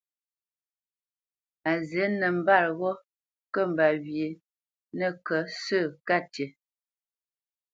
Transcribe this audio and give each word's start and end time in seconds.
A 1.69 1.71
zǐ 1.87 2.03
nəmbât 2.19 2.65
ghó 2.77 2.91
kə 3.53 3.61
mbá 3.71 3.87
wyê 4.03 4.27
nə́kət 4.97 5.45
sə̂ 5.63 5.83
ka 6.07 6.17
tî. 6.33 6.45